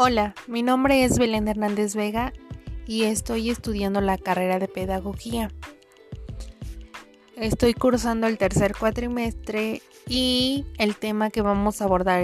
Hola, 0.00 0.32
mi 0.46 0.62
nombre 0.62 1.02
es 1.02 1.18
Belén 1.18 1.48
Hernández 1.48 1.96
Vega 1.96 2.32
y 2.86 3.02
estoy 3.02 3.50
estudiando 3.50 4.00
la 4.00 4.16
carrera 4.16 4.60
de 4.60 4.68
pedagogía. 4.68 5.50
Estoy 7.34 7.74
cursando 7.74 8.28
el 8.28 8.38
tercer 8.38 8.76
cuatrimestre 8.78 9.82
y 10.06 10.64
el 10.78 10.94
tema 10.94 11.30
que 11.30 11.42
vamos 11.42 11.82
a 11.82 11.86
abordar 11.86 12.22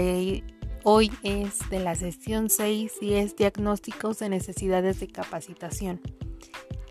hoy 0.85 1.11
es 1.25 1.69
de 1.69 1.81
la 1.81 1.97
sesión 1.97 2.49
6 2.49 2.93
y 3.01 3.15
es 3.15 3.35
diagnósticos 3.35 4.21
de 4.21 4.29
necesidades 4.29 5.01
de 5.01 5.09
capacitación. 5.09 6.01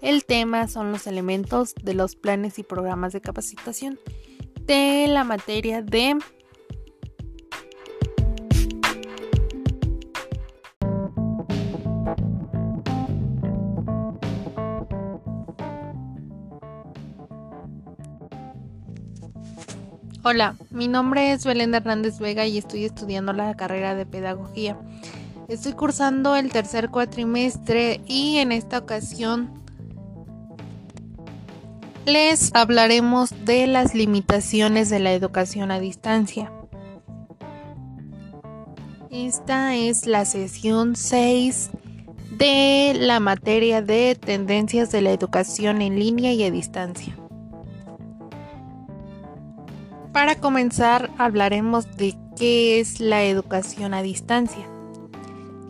El 0.01 0.25
tema 0.25 0.67
son 0.67 0.91
los 0.91 1.07
elementos 1.07 1.75
de 1.81 1.93
los 1.93 2.17
planes 2.17 2.59
y 2.59 2.63
programas 2.63 3.13
de 3.13 3.21
capacitación 3.21 4.01
de 4.65 5.05
la 5.07 5.23
materia 5.23 5.81
de 5.81 6.17
Hola, 20.25 20.55
mi 20.69 20.87
nombre 20.87 21.33
es 21.33 21.43
Belén 21.43 21.75
Hernández 21.75 22.19
Vega 22.19 22.45
y 22.45 22.57
estoy 22.57 22.85
estudiando 22.85 23.33
la 23.33 23.57
carrera 23.57 23.93
de 23.93 24.05
pedagogía. 24.05 24.77
Estoy 25.49 25.73
cursando 25.73 26.37
el 26.37 26.49
tercer 26.49 26.89
cuatrimestre 26.89 27.99
y 28.07 28.37
en 28.37 28.53
esta 28.53 28.77
ocasión 28.77 29.51
les 32.05 32.55
hablaremos 32.55 33.31
de 33.43 33.67
las 33.67 33.95
limitaciones 33.95 34.89
de 34.89 34.99
la 34.99 35.11
educación 35.11 35.71
a 35.71 35.81
distancia. 35.81 36.53
Esta 39.11 39.75
es 39.75 40.07
la 40.07 40.23
sesión 40.23 40.95
6 40.95 41.69
de 42.37 42.93
la 42.97 43.19
materia 43.19 43.81
de 43.81 44.15
tendencias 44.15 44.89
de 44.89 45.01
la 45.01 45.11
educación 45.11 45.81
en 45.81 45.99
línea 45.99 46.31
y 46.31 46.45
a 46.45 46.49
distancia. 46.49 47.13
Para 50.13 50.35
comenzar, 50.35 51.09
hablaremos 51.17 51.97
de 51.97 52.15
qué 52.37 52.79
es 52.79 52.99
la 52.99 53.23
educación 53.23 53.95
a 53.95 54.03
distancia. 54.03 54.63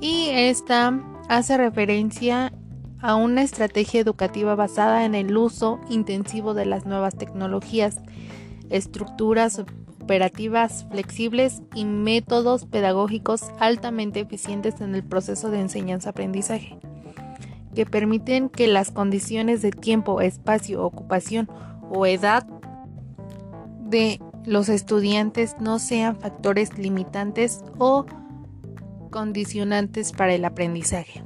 Y 0.01 0.27
esta 0.31 0.99
hace 1.29 1.55
referencia 1.55 2.51
a 2.99 3.15
una 3.15 3.41
estrategia 3.41 4.01
educativa 4.01 4.53
basada 4.55 5.05
en 5.05 5.15
el 5.15 5.37
uso 5.37 5.79
intensivo 5.89 6.53
de 6.53 6.65
las 6.65 6.85
nuevas 6.85 7.15
tecnologías, 7.15 8.01
estructuras 8.69 9.63
operativas 10.01 10.85
flexibles 10.91 11.61
y 11.73 11.85
métodos 11.85 12.65
pedagógicos 12.65 13.43
altamente 13.59 14.19
eficientes 14.19 14.81
en 14.81 14.93
el 14.93 15.03
proceso 15.03 15.51
de 15.51 15.61
enseñanza-aprendizaje, 15.61 16.77
que 17.73 17.85
permiten 17.85 18.49
que 18.49 18.67
las 18.67 18.91
condiciones 18.91 19.61
de 19.61 19.71
tiempo, 19.71 20.19
espacio, 20.19 20.83
ocupación 20.83 21.49
o 21.89 22.05
edad 22.05 22.45
de 23.85 24.19
los 24.45 24.69
estudiantes 24.69 25.55
no 25.59 25.79
sean 25.79 26.19
factores 26.19 26.77
limitantes 26.77 27.63
o 27.77 28.05
condicionantes 29.09 30.11
para 30.11 30.33
el 30.33 30.43
aprendizaje. 30.43 31.23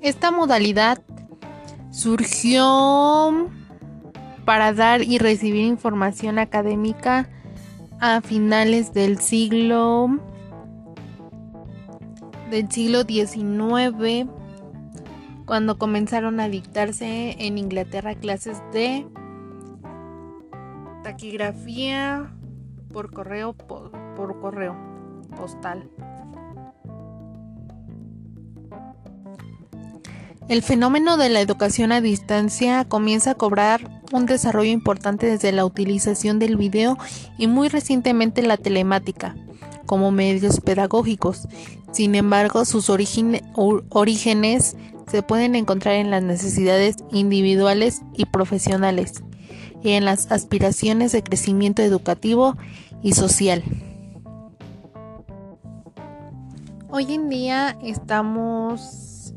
Esta 0.00 0.30
modalidad 0.30 1.02
surgió 1.90 3.50
para 4.44 4.72
dar 4.72 5.02
y 5.02 5.18
recibir 5.18 5.66
información 5.66 6.38
académica 6.38 7.28
a 8.00 8.22
finales 8.22 8.94
del 8.94 9.18
siglo 9.18 10.08
del 12.50 12.70
siglo 12.70 13.02
XIX 13.02 14.28
cuando 15.44 15.78
comenzaron 15.78 16.40
a 16.40 16.48
dictarse 16.48 17.36
en 17.38 17.58
Inglaterra 17.58 18.14
clases 18.14 18.62
de 18.72 19.06
taquigrafía 21.10 22.32
por 22.92 23.12
correo 23.12 23.52
por, 23.52 24.40
correo 24.40 24.76
postal. 25.36 25.90
El 30.48 30.62
fenómeno 30.62 31.16
de 31.16 31.28
la 31.28 31.40
educación 31.40 31.90
a 31.90 32.00
distancia 32.00 32.84
comienza 32.84 33.32
a 33.32 33.34
cobrar 33.34 34.02
un 34.12 34.26
desarrollo 34.26 34.70
importante 34.70 35.26
desde 35.26 35.50
la 35.50 35.64
utilización 35.64 36.38
del 36.38 36.56
video 36.56 36.96
y 37.38 37.48
muy 37.48 37.68
recientemente 37.68 38.42
la 38.42 38.56
telemática 38.56 39.34
como 39.86 40.12
medios 40.12 40.60
pedagógicos. 40.60 41.48
Sin 41.90 42.14
embargo, 42.14 42.64
sus 42.64 42.88
orígenes 42.88 44.76
se 45.10 45.22
pueden 45.22 45.56
encontrar 45.56 45.96
en 45.96 46.12
las 46.12 46.22
necesidades 46.22 46.98
individuales 47.10 48.02
y 48.14 48.26
profesionales 48.26 49.24
y 49.82 49.92
en 49.92 50.04
las 50.04 50.30
aspiraciones 50.30 51.12
de 51.12 51.22
crecimiento 51.22 51.82
educativo 51.82 52.56
y 53.02 53.12
social. 53.12 53.62
Hoy 56.90 57.14
en 57.14 57.28
día 57.28 57.76
estamos 57.82 59.32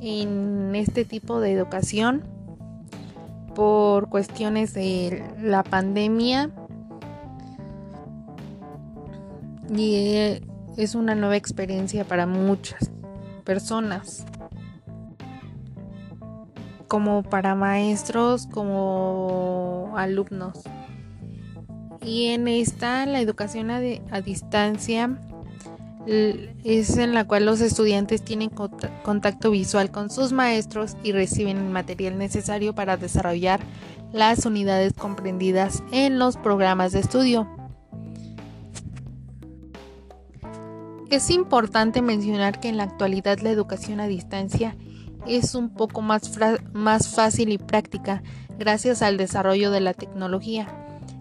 en 0.00 0.74
este 0.74 1.04
tipo 1.04 1.40
de 1.40 1.52
educación 1.52 2.24
por 3.54 4.08
cuestiones 4.08 4.74
de 4.74 5.22
la 5.40 5.62
pandemia 5.62 6.50
y 9.74 10.40
es 10.76 10.94
una 10.94 11.14
nueva 11.14 11.36
experiencia 11.36 12.04
para 12.04 12.26
muchas 12.26 12.90
personas 13.44 14.24
como 16.88 17.22
para 17.22 17.54
maestros 17.54 18.46
como 18.46 19.83
alumnos. 19.96 20.60
Y 22.02 22.26
en 22.26 22.48
esta, 22.48 23.06
la 23.06 23.20
educación 23.20 23.70
a, 23.70 23.80
distancia 24.20 25.18
es 26.06 26.98
en 26.98 27.14
la 27.14 27.26
cual 27.26 27.46
los 27.46 27.62
estudiantes 27.62 28.22
tienen 28.22 28.50
contacto 28.50 29.50
visual 29.50 29.90
con 29.90 30.10
sus 30.10 30.32
maestros 30.32 30.96
y 31.02 31.12
reciben 31.12 31.56
el 31.56 31.70
material 31.70 32.18
necesario 32.18 32.74
para 32.74 32.98
desarrollar 32.98 33.60
las 34.12 34.44
unidades 34.44 34.92
comprendidas 34.92 35.82
en 35.92 36.18
los 36.18 36.36
programas 36.36 36.92
de 36.92 37.00
estudio. 37.00 37.48
Es 41.10 41.30
importante 41.30 42.02
mencionar 42.02 42.60
que 42.60 42.68
en 42.68 42.76
la 42.76 42.84
actualidad 42.84 43.38
la 43.38 43.50
educación 43.50 44.00
a 44.00 44.06
distancia 44.06 44.76
es 45.26 45.54
un 45.54 45.70
poco 45.70 46.02
más, 46.02 46.30
más 46.72 47.08
fácil 47.14 47.50
y 47.50 47.58
práctica 47.58 48.22
gracias 48.58 49.02
al 49.02 49.16
desarrollo 49.16 49.70
de 49.70 49.80
la 49.80 49.94
tecnología, 49.94 50.68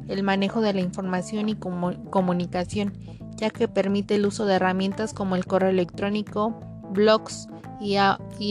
el 0.07 0.23
manejo 0.23 0.61
de 0.61 0.73
la 0.73 0.81
información 0.81 1.49
y 1.49 1.55
comunicación, 1.55 2.93
ya 3.35 3.49
que 3.49 3.67
permite 3.67 4.15
el 4.15 4.25
uso 4.25 4.45
de 4.45 4.55
herramientas 4.55 5.13
como 5.13 5.35
el 5.35 5.45
correo 5.45 5.69
electrónico, 5.69 6.59
blogs 6.91 7.47
y, 7.79 7.97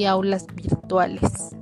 aulas 0.05 0.47
virtuales. 0.55 1.57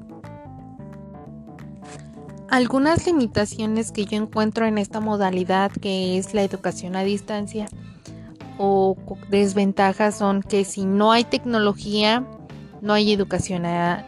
Algunas 2.48 3.06
limitaciones 3.06 3.92
que 3.92 4.06
yo 4.06 4.16
encuentro 4.16 4.66
en 4.66 4.78
esta 4.78 4.98
modalidad 4.98 5.70
que 5.70 6.18
es 6.18 6.34
la 6.34 6.42
educación 6.42 6.96
a 6.96 7.02
distancia 7.02 7.68
o 8.58 8.96
desventajas 9.28 10.18
son 10.18 10.42
que 10.42 10.64
si 10.64 10.84
no 10.84 11.12
hay 11.12 11.22
tecnología 11.22 12.26
no 12.80 12.92
hay 12.92 13.12
educación 13.12 13.66
a, 13.66 14.06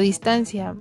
distancia. 0.00 0.74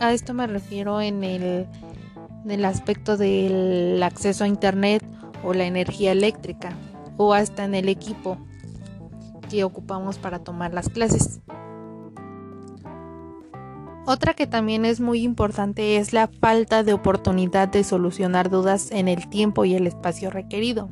A 0.00 0.14
esto 0.14 0.32
me 0.32 0.46
refiero 0.46 1.02
en 1.02 1.22
el, 1.22 2.64
aspecto 2.64 3.18
del 3.18 4.02
acceso 4.02 4.44
a 4.44 4.48
Internet 4.48 5.04
o 5.44 5.52
la 5.52 5.66
energía 5.66 6.12
eléctrica 6.12 6.72
o 7.18 7.34
hasta 7.34 7.64
en 7.64 7.74
el 7.74 7.90
equipo 7.90 8.38
que 9.50 9.62
ocupamos 9.62 10.18
para 10.18 10.38
tomar 10.38 10.72
las 10.72 10.88
clases. 10.88 11.40
Otra 14.06 14.32
que 14.32 14.46
también 14.46 14.86
es 14.86 15.00
muy 15.00 15.22
importante 15.22 15.96
es 15.98 16.14
la 16.14 16.28
falta 16.28 16.82
de 16.82 16.94
oportunidad 16.94 17.68
de 17.68 17.84
solucionar 17.84 18.48
dudas 18.48 18.90
en 18.92 19.06
el 19.06 19.28
tiempo 19.28 19.66
y 19.66 19.74
el 19.74 19.86
espacio 19.86 20.30
requerido. 20.30 20.88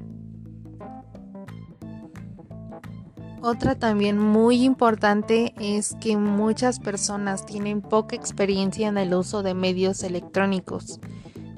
Otra 3.49 3.77
también 3.77 4.19
muy 4.19 4.63
importante 4.63 5.55
es 5.59 5.97
que 6.03 6.19
muchas 6.19 6.81
personas 6.81 7.47
tienen 7.47 7.81
poca 7.81 8.15
experiencia 8.15 8.89
en 8.89 8.99
el 8.99 9.15
uso 9.15 9.43
de 9.43 9.55
medios 9.55 10.03
electrónicos 10.03 11.01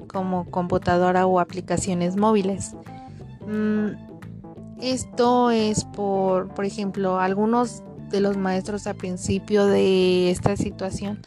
como 0.07 0.49
computadora 0.49 1.25
o 1.25 1.41
aplicaciones 1.41 2.15
móviles. 2.15 2.75
Mm, 3.45 3.87
esto 4.79 5.51
es 5.51 5.83
por, 5.83 6.47
por 6.53 6.63
ejemplo, 6.63 7.19
algunos 7.19 7.83
de 8.09 8.21
los 8.21 8.37
maestros 8.37 8.87
al 8.87 8.95
principio 8.95 9.65
de 9.65 10.31
esta 10.31 10.55
situación, 10.55 11.19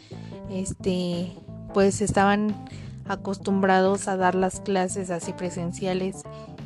este, 0.50 1.30
pues 1.74 2.00
estaban 2.00 2.56
acostumbrados 3.06 4.08
a 4.08 4.16
dar 4.16 4.34
las 4.34 4.60
clases 4.60 5.10
así 5.10 5.34
presenciales 5.34 6.22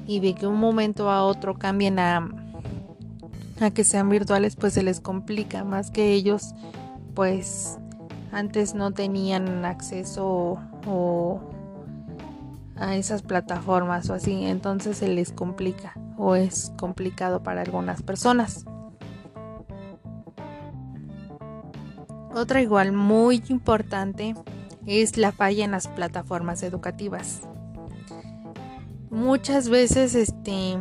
y 0.06 0.20
de 0.20 0.36
que 0.36 0.46
un 0.46 0.60
momento 0.60 1.10
a 1.10 1.24
otro 1.24 1.58
cambien 1.58 1.98
a, 1.98 2.28
a 3.60 3.70
que 3.70 3.84
sean 3.84 4.08
virtuales 4.08 4.56
pues 4.56 4.74
se 4.74 4.82
les 4.82 5.00
complica 5.00 5.64
más 5.64 5.90
que 5.90 6.12
ellos 6.12 6.54
pues 7.14 7.78
antes 8.32 8.74
no 8.74 8.92
tenían 8.92 9.64
acceso 9.64 10.58
o 10.86 11.40
a 12.76 12.96
esas 12.96 13.22
plataformas 13.22 14.08
o 14.10 14.14
así, 14.14 14.44
entonces 14.44 14.98
se 14.98 15.08
les 15.08 15.32
complica 15.32 15.94
o 16.16 16.36
es 16.36 16.72
complicado 16.78 17.42
para 17.42 17.62
algunas 17.62 18.02
personas. 18.02 18.64
Otra 22.34 22.62
igual 22.62 22.92
muy 22.92 23.42
importante 23.48 24.34
es 24.86 25.16
la 25.16 25.32
falla 25.32 25.64
en 25.64 25.72
las 25.72 25.88
plataformas 25.88 26.62
educativas. 26.62 27.40
Muchas 29.10 29.68
veces 29.68 30.14
este 30.14 30.78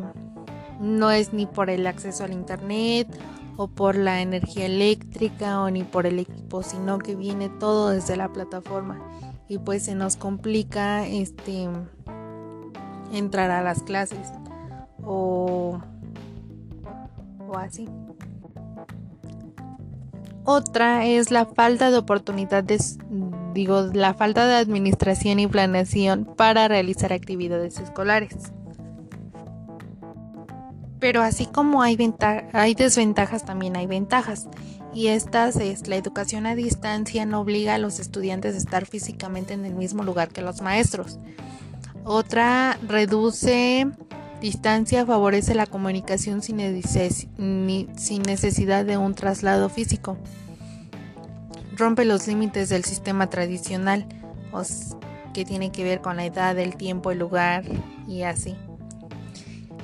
no 0.80 1.12
es 1.12 1.34
ni 1.34 1.46
por 1.46 1.70
el 1.70 1.88
acceso 1.88 2.24
al 2.24 2.34
internet 2.34 3.08
o 3.56 3.68
por 3.68 3.96
la 3.96 4.22
energía 4.22 4.66
eléctrica 4.66 5.62
o 5.62 5.70
ni 5.70 5.84
por 5.84 6.06
el 6.06 6.20
equipo, 6.20 6.64
sino 6.64 7.00
que 7.00 7.16
viene 7.16 7.50
todo 7.50 7.90
desde 7.90 8.16
la 8.16 8.32
plataforma 8.32 9.00
y 9.48 9.58
pues 9.60 9.84
se 9.84 9.96
nos 9.96 10.16
complica 10.16 11.08
este 11.08 11.68
entrar 13.12 13.52
a 13.52 13.62
las 13.62 13.84
clases 13.84 14.32
o, 15.04 15.80
o 17.48 17.58
así. 17.58 17.88
Otra 20.44 21.06
es 21.06 21.30
la 21.30 21.46
falta 21.46 21.92
de 21.92 21.98
oportunidad 21.98 22.64
de, 22.64 22.82
digo, 23.54 23.82
la 23.94 24.14
falta 24.14 24.48
de 24.48 24.56
administración 24.56 25.40
y 25.40 25.48
planeación 25.48 26.24
para 26.24 26.68
realizar 26.70 27.12
actividades 27.12 27.80
escolares. 27.80 28.54
Pero 31.00 31.22
así 31.22 31.46
como 31.46 31.82
hay, 31.84 31.96
desventajas, 31.96 33.46
también 33.46 33.76
hay 33.76 33.86
ventajas. 33.86 34.48
Y 34.94 35.08
estas 35.08 35.56
es 35.58 35.88
la 35.88 35.96
educación 35.96 36.48
a 36.48 36.56
distancia 36.56 37.26
no 37.26 37.42
obliga 37.42 37.76
a 37.76 37.78
los 37.78 38.00
estudiantes 38.00 38.56
a 38.56 38.58
estar 38.58 38.86
físicamente 38.86 39.54
en 39.54 39.66
el 39.66 39.76
mismo 39.76 40.04
lugar 40.04 40.30
que 40.30 40.42
los 40.42 40.62
maestros. 40.62 41.20
Otra 42.04 42.80
reduce 42.88 43.86
distancia, 44.42 45.06
favorece 45.06 45.54
la 45.54 45.68
comunicación 45.68 46.42
sin 46.42 46.58
necesidad 48.24 48.86
de 48.86 48.98
un 48.98 49.14
traslado 49.14 49.70
físico. 49.70 50.18
Rompe 51.76 52.06
los 52.06 52.28
límites 52.28 52.70
del 52.70 52.86
sistema 52.86 53.30
tradicional, 53.30 54.08
que 55.34 55.46
tiene 55.46 55.72
que 55.72 55.84
ver 55.84 56.02
con 56.02 56.16
la 56.18 56.26
edad, 56.26 56.58
el 56.58 56.76
tiempo, 56.76 57.12
el 57.12 57.20
lugar 57.20 57.66
y 58.08 58.24
así. 58.24 58.56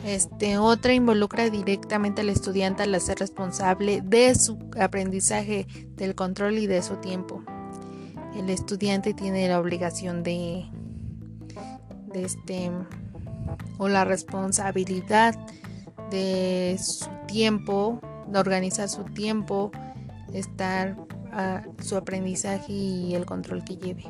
Este, 0.03 0.57
otra 0.57 0.93
involucra 0.93 1.49
directamente 1.49 2.21
al 2.21 2.29
estudiante 2.29 2.83
al 2.83 2.99
ser 2.99 3.19
responsable 3.19 4.01
de 4.01 4.35
su 4.35 4.57
aprendizaje, 4.77 5.65
del 5.95 6.13
control 6.13 6.57
y 6.57 6.67
de 6.67 6.81
su 6.81 6.97
tiempo. 6.97 7.41
El 8.35 8.49
estudiante 8.49 9.13
tiene 9.13 9.47
la 9.47 9.59
obligación 9.59 10.23
de, 10.23 10.65
de 12.11 12.23
este 12.23 12.71
o 13.77 13.87
la 13.87 14.03
responsabilidad 14.03 15.35
de 16.09 16.77
su 16.81 17.07
tiempo, 17.27 18.01
de 18.27 18.39
organizar 18.39 18.89
su 18.89 19.03
tiempo, 19.03 19.71
estar 20.33 20.97
a 21.31 21.63
su 21.81 21.95
aprendizaje 21.95 22.73
y 22.73 23.15
el 23.15 23.25
control 23.25 23.63
que 23.63 23.77
lleve. 23.77 24.05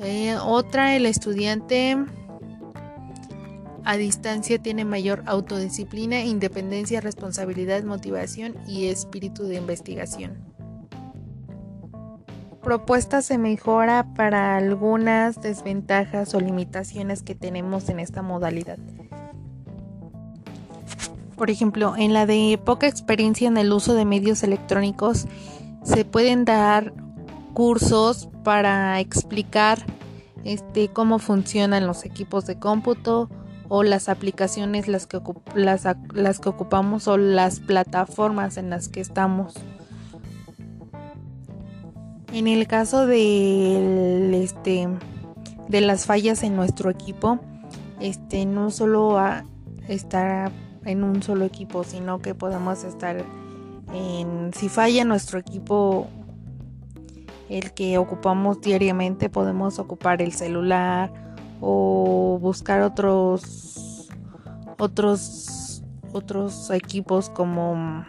Eh, 0.00 0.36
otra, 0.42 0.94
el 0.94 1.06
estudiante 1.06 1.96
a 3.86 3.96
distancia 3.96 4.58
tiene 4.58 4.84
mayor 4.84 5.22
autodisciplina, 5.26 6.20
independencia, 6.24 7.00
responsabilidad, 7.00 7.84
motivación 7.84 8.56
y 8.66 8.86
espíritu 8.88 9.44
de 9.44 9.54
investigación. 9.54 10.38
Propuesta 12.64 13.22
se 13.22 13.38
mejora 13.38 14.12
para 14.16 14.56
algunas 14.56 15.40
desventajas 15.40 16.34
o 16.34 16.40
limitaciones 16.40 17.22
que 17.22 17.36
tenemos 17.36 17.88
en 17.88 18.00
esta 18.00 18.22
modalidad. 18.22 18.78
Por 21.36 21.48
ejemplo, 21.50 21.94
en 21.96 22.12
la 22.12 22.26
de 22.26 22.58
poca 22.64 22.88
experiencia 22.88 23.46
en 23.46 23.56
el 23.56 23.72
uso 23.72 23.94
de 23.94 24.04
medios 24.04 24.42
electrónicos, 24.42 25.26
se 25.84 26.04
pueden 26.04 26.44
dar 26.44 26.92
cursos 27.54 28.28
para 28.42 28.98
explicar 28.98 29.78
este, 30.42 30.88
cómo 30.88 31.20
funcionan 31.20 31.86
los 31.86 32.04
equipos 32.04 32.46
de 32.46 32.58
cómputo, 32.58 33.30
o 33.68 33.82
las 33.82 34.08
aplicaciones 34.08 34.88
las 34.88 35.06
que, 35.06 35.20
las, 35.54 35.86
las 36.12 36.40
que 36.40 36.48
ocupamos 36.48 37.08
o 37.08 37.16
las 37.16 37.60
plataformas 37.60 38.56
en 38.56 38.70
las 38.70 38.88
que 38.88 39.00
estamos. 39.00 39.54
En 42.32 42.48
el 42.48 42.66
caso 42.66 43.06
de, 43.06 44.42
este, 44.42 44.88
de 45.68 45.80
las 45.80 46.06
fallas 46.06 46.42
en 46.42 46.56
nuestro 46.56 46.90
equipo, 46.90 47.40
este, 48.00 48.44
no 48.44 48.70
solo 48.70 49.18
a 49.18 49.44
estar 49.88 50.52
en 50.84 51.02
un 51.02 51.22
solo 51.22 51.44
equipo, 51.44 51.82
sino 51.84 52.20
que 52.20 52.34
podemos 52.34 52.84
estar 52.84 53.24
en, 53.92 54.52
si 54.54 54.68
falla 54.68 55.04
nuestro 55.04 55.38
equipo, 55.38 56.08
el 57.48 57.72
que 57.72 57.96
ocupamos 57.98 58.60
diariamente, 58.60 59.30
podemos 59.30 59.78
ocupar 59.78 60.20
el 60.20 60.32
celular, 60.32 61.25
o 61.60 62.38
buscar 62.40 62.82
otros 62.82 64.08
otros 64.78 65.82
otros 66.12 66.70
equipos 66.70 67.30
como 67.30 68.04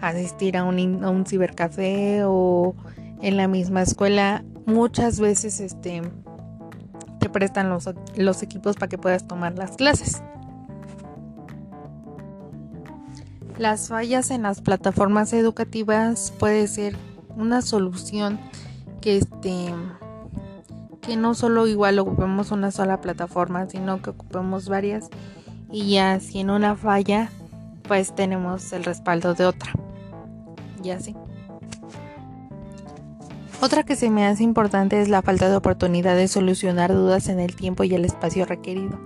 asistir 0.00 0.56
a 0.56 0.64
un, 0.64 1.04
a 1.04 1.10
un 1.10 1.26
cibercafé 1.26 2.22
o 2.24 2.74
en 3.20 3.36
la 3.36 3.48
misma 3.48 3.82
escuela. 3.82 4.44
Muchas 4.66 5.18
veces 5.18 5.60
este 5.60 6.02
te 7.18 7.28
prestan 7.28 7.68
los, 7.68 7.90
los 8.16 8.42
equipos 8.42 8.76
para 8.76 8.88
que 8.88 8.98
puedas 8.98 9.26
tomar 9.26 9.56
las 9.56 9.72
clases. 9.72 10.22
Las 13.58 13.88
fallas 13.88 14.30
en 14.30 14.42
las 14.42 14.60
plataformas 14.60 15.32
educativas 15.32 16.32
puede 16.38 16.68
ser 16.68 16.94
una 17.36 17.60
solución 17.60 18.38
que 19.00 19.16
este 19.16 19.74
que 21.08 21.16
no 21.16 21.34
solo 21.34 21.66
igual 21.66 21.98
ocupemos 21.98 22.50
una 22.50 22.70
sola 22.70 23.00
plataforma, 23.00 23.66
sino 23.66 24.02
que 24.02 24.10
ocupemos 24.10 24.68
varias 24.68 25.08
y 25.70 25.92
ya 25.92 26.20
si 26.20 26.40
en 26.40 26.50
una 26.50 26.76
falla, 26.76 27.30
pues 27.84 28.14
tenemos 28.14 28.74
el 28.74 28.84
respaldo 28.84 29.32
de 29.32 29.46
otra. 29.46 29.72
Y 30.84 30.90
así. 30.90 31.16
Otra 33.62 33.84
que 33.84 33.96
se 33.96 34.10
me 34.10 34.26
hace 34.26 34.44
importante 34.44 35.00
es 35.00 35.08
la 35.08 35.22
falta 35.22 35.48
de 35.48 35.56
oportunidad 35.56 36.14
de 36.14 36.28
solucionar 36.28 36.92
dudas 36.92 37.30
en 37.30 37.40
el 37.40 37.56
tiempo 37.56 37.84
y 37.84 37.94
el 37.94 38.04
espacio 38.04 38.44
requerido. 38.44 39.00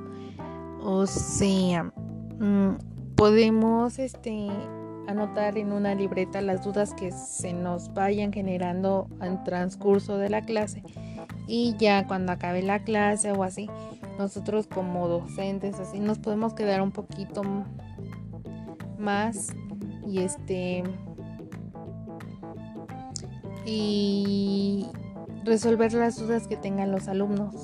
O 0.82 1.06
sea, 1.06 1.84
mm, 1.84 3.14
podemos 3.14 4.00
este 4.00 4.48
anotar 5.06 5.58
en 5.58 5.72
una 5.72 5.94
libreta 5.94 6.40
las 6.40 6.64
dudas 6.64 6.94
que 6.94 7.12
se 7.12 7.52
nos 7.52 7.92
vayan 7.94 8.32
generando 8.32 9.08
en 9.20 9.42
transcurso 9.44 10.18
de 10.18 10.30
la 10.30 10.42
clase. 10.42 10.82
Y 11.46 11.74
ya 11.78 12.06
cuando 12.06 12.32
acabe 12.32 12.62
la 12.62 12.84
clase 12.84 13.32
o 13.32 13.42
así 13.42 13.68
nosotros 14.18 14.66
como 14.66 15.08
docentes 15.08 15.78
así 15.80 15.98
nos 15.98 16.18
podemos 16.18 16.54
quedar 16.54 16.82
un 16.82 16.92
poquito 16.92 17.42
más 18.98 19.48
y 20.06 20.20
este 20.20 20.84
y 23.64 24.86
resolver 25.44 25.92
las 25.94 26.18
dudas 26.18 26.46
que 26.46 26.56
tengan 26.56 26.92
los 26.92 27.08
alumnos 27.08 27.54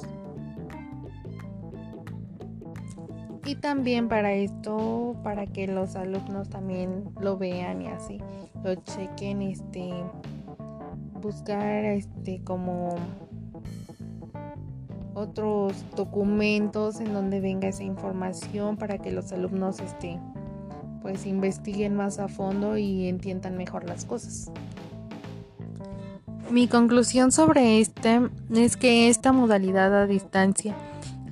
y 3.49 3.55
también 3.55 4.09
para 4.09 4.35
esto 4.35 5.17
para 5.25 5.47
que 5.47 5.67
los 5.67 5.97
alumnos 5.97 6.51
también 6.51 7.05
lo 7.19 7.39
vean 7.39 7.81
y 7.81 7.87
así 7.87 8.21
lo 8.63 8.75
chequen 8.75 9.41
este 9.41 9.91
buscar 11.23 11.87
este 11.87 12.43
como 12.45 12.97
otros 15.15 15.73
documentos 15.97 17.01
en 17.01 17.15
donde 17.15 17.41
venga 17.41 17.69
esa 17.69 17.85
información 17.85 18.77
para 18.77 18.99
que 18.99 19.13
los 19.13 19.33
alumnos 19.33 19.81
este 19.81 20.21
pues 21.01 21.25
investiguen 21.25 21.97
más 21.97 22.19
a 22.19 22.29
fondo 22.29 22.77
y 22.77 23.09
entiendan 23.09 23.57
mejor 23.57 23.85
las 23.85 24.05
cosas. 24.05 24.51
Mi 26.51 26.67
conclusión 26.67 27.33
sobre 27.33 27.81
este 27.81 28.21
es 28.55 28.77
que 28.77 29.09
esta 29.09 29.33
modalidad 29.33 29.95
a 29.95 30.07
distancia 30.07 30.75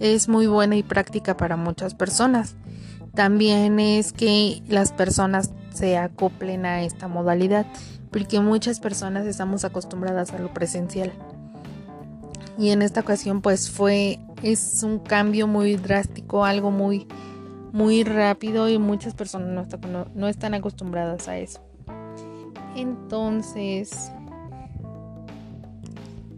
es 0.00 0.28
muy 0.28 0.46
buena 0.46 0.76
y 0.76 0.82
práctica 0.82 1.36
para 1.36 1.56
muchas 1.56 1.94
personas. 1.94 2.56
También 3.14 3.80
es 3.80 4.12
que 4.12 4.62
las 4.68 4.92
personas 4.92 5.50
se 5.72 5.96
acoplen 5.96 6.66
a 6.66 6.82
esta 6.82 7.08
modalidad, 7.08 7.66
porque 8.10 8.40
muchas 8.40 8.80
personas 8.80 9.26
estamos 9.26 9.64
acostumbradas 9.64 10.32
a 10.32 10.38
lo 10.38 10.52
presencial. 10.52 11.12
Y 12.58 12.70
en 12.70 12.82
esta 12.82 13.00
ocasión 13.00 13.42
pues 13.42 13.70
fue 13.70 14.20
es 14.42 14.82
un 14.82 14.98
cambio 14.98 15.46
muy 15.46 15.76
drástico, 15.76 16.44
algo 16.44 16.70
muy, 16.70 17.06
muy 17.72 18.04
rápido 18.04 18.68
y 18.68 18.78
muchas 18.78 19.14
personas 19.14 19.68
no, 19.88 20.06
no 20.14 20.28
están 20.28 20.54
acostumbradas 20.54 21.28
a 21.28 21.38
eso. 21.38 21.60
Entonces, 22.74 24.12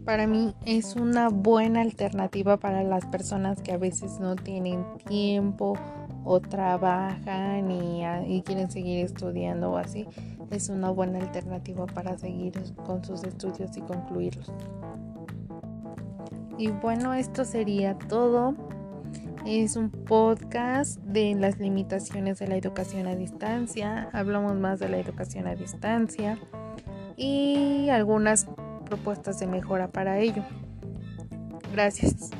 para 0.09 0.25
mí 0.25 0.55
es 0.65 0.95
una 0.95 1.29
buena 1.29 1.81
alternativa 1.81 2.57
para 2.57 2.81
las 2.81 3.05
personas 3.05 3.61
que 3.61 3.73
a 3.73 3.77
veces 3.77 4.19
no 4.19 4.35
tienen 4.35 4.83
tiempo 5.05 5.77
o 6.23 6.39
trabajan 6.39 7.69
y, 7.69 8.41
quieren 8.41 8.71
seguir 8.71 9.05
estudiando 9.05 9.69
o 9.69 9.77
así. 9.77 10.07
Es 10.49 10.69
una 10.69 10.89
buena 10.89 11.19
alternativa 11.19 11.85
para 11.85 12.17
seguir 12.17 12.53
con 12.87 13.05
sus 13.05 13.23
estudios 13.23 13.77
y 13.77 13.81
concluirlos. 13.81 14.51
Y 16.57 16.69
bueno, 16.69 17.13
esto 17.13 17.45
sería 17.45 17.93
todo. 17.93 18.55
Es 19.45 19.75
un 19.75 19.91
podcast 19.91 20.99
de 21.01 21.35
las 21.35 21.59
limitaciones 21.59 22.39
de 22.39 22.47
la 22.47 22.55
educación 22.55 23.05
a 23.05 23.15
distancia. 23.15 24.09
Hablamos 24.11 24.55
más 24.55 24.79
de 24.79 24.89
la 24.89 24.97
educación 24.97 25.45
a 25.45 25.53
distancia 25.53 26.39
y 27.15 27.89
algunas 27.89 28.47
propuestas 28.89 29.39
de 29.39 29.47
mejora 29.47 29.87
para 29.87 30.19
ello. 30.19 30.43
Gracias. 31.71 32.31